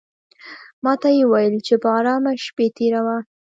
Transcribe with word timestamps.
ماته 0.83 1.09
یې 1.17 1.23
وویل 1.27 1.55
چې 1.67 1.73
په 1.81 1.87
آرامه 1.97 2.31
شپې 2.45 2.67
تېروه. 2.75 3.17